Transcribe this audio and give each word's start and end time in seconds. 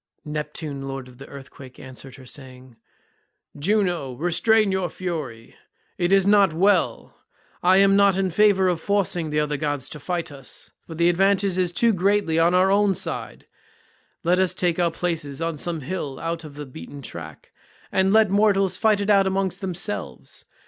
Neptune 0.25 0.81
lord 0.81 1.07
of 1.07 1.19
the 1.19 1.27
earthquake 1.27 1.79
answered 1.79 2.15
her 2.15 2.25
saying, 2.25 2.75
"Juno, 3.55 4.13
restrain 4.13 4.71
your 4.71 4.89
fury; 4.89 5.55
it 5.99 6.11
is 6.11 6.25
not 6.25 6.53
well; 6.55 7.19
I 7.61 7.77
am 7.77 7.95
not 7.95 8.17
in 8.17 8.31
favour 8.31 8.67
of 8.67 8.81
forcing 8.81 9.29
the 9.29 9.39
other 9.39 9.57
gods 9.57 9.87
to 9.89 9.99
fight 9.99 10.31
us, 10.31 10.71
for 10.87 10.95
the 10.95 11.07
advantage 11.07 11.55
is 11.59 11.71
too 11.71 11.93
greatly 11.93 12.39
on 12.39 12.55
our 12.55 12.71
own 12.71 12.95
side; 12.95 13.45
let 14.23 14.39
us 14.39 14.55
take 14.55 14.79
our 14.79 14.89
places 14.89 15.39
on 15.39 15.55
some 15.55 15.81
hill 15.81 16.19
out 16.19 16.43
of 16.43 16.55
the 16.55 16.65
beaten 16.65 17.03
track, 17.03 17.51
and 17.91 18.11
let 18.11 18.31
mortals 18.31 18.77
fight 18.77 19.01
it 19.01 19.09
out 19.11 19.27
among 19.27 19.49
themselves. 19.49 20.45